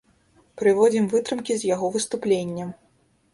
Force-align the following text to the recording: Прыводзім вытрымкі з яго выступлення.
Прыводзім 0.61 1.05
вытрымкі 1.11 1.59
з 1.65 1.69
яго 1.75 1.91
выступлення. 1.97 2.65